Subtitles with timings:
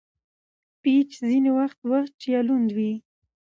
[0.81, 2.93] پيچ ځیني وخت وچ یا لوند يي.